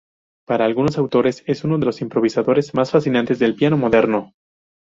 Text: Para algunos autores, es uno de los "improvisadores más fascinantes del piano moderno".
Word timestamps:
Para 0.47 0.65
algunos 0.65 0.97
autores, 0.97 1.43
es 1.45 1.63
uno 1.63 1.77
de 1.77 1.85
los 1.85 2.01
"improvisadores 2.01 2.73
más 2.73 2.89
fascinantes 2.89 3.37
del 3.37 3.53
piano 3.55 3.77
moderno". 3.77 4.33